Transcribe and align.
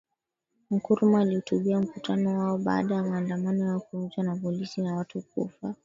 Nkrumah 0.71 1.19
alihutubia 1.21 1.79
mkutano 1.79 2.39
wao 2.39 2.57
baada 2.57 2.95
ya 2.95 3.03
maandamano 3.03 3.65
yao 3.65 3.79
kuvunjwa 3.79 4.23
na 4.23 4.35
polisi 4.35 4.81
na 4.81 4.95
watu 4.95 5.21
kufa 5.21 5.75